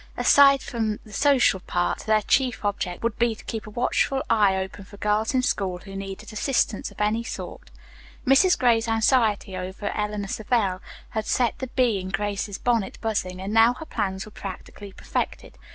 Aside 0.17 0.63
from 0.63 0.99
the 1.05 1.13
social 1.13 1.59
part, 1.59 1.99
their 2.07 2.23
chief 2.23 2.65
object 2.65 3.03
would 3.03 3.19
be 3.19 3.35
to 3.35 3.43
keep 3.45 3.67
a 3.67 3.69
watchful 3.69 4.23
eye 4.31 4.55
open 4.57 4.83
for 4.83 4.97
girls 4.97 5.35
in 5.35 5.43
school 5.43 5.77
who 5.77 5.95
needed 5.95 6.33
assistance 6.33 6.89
of 6.89 6.99
any 6.99 7.23
sort. 7.23 7.69
Mrs. 8.25 8.57
Gray's 8.57 8.87
anxiety 8.87 9.55
over 9.55 9.91
Eleanor 9.93 10.27
Savell 10.27 10.81
had 11.09 11.27
set 11.27 11.59
the 11.59 11.67
bee 11.67 11.99
in 11.99 12.09
Grace's 12.09 12.57
bonnet 12.57 12.97
buzzing, 12.99 13.39
and 13.39 13.53
now 13.53 13.75
her 13.75 13.85
plans 13.85 14.25
were 14.25 14.31
practically 14.31 14.91
perfected. 14.91 15.59